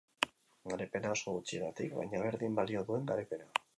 Garaipena, 0.71 1.11
oso 1.17 1.35
gutxigatik, 1.35 1.93
baina 1.99 2.23
berdin 2.25 2.57
balio 2.61 2.87
duen 2.89 3.07
garaipena. 3.13 3.51